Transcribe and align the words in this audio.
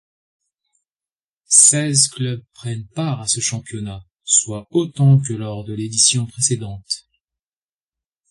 Seize 1.45 2.07
clubs 2.07 2.43
prennent 2.55 2.87
part 2.95 3.21
à 3.21 3.27
ce 3.27 3.39
championnat, 3.39 4.03
soit 4.23 4.65
autant 4.71 5.19
que 5.19 5.33
lors 5.33 5.63
de 5.63 5.75
l'édition 5.75 6.25
précédente. 6.25 7.07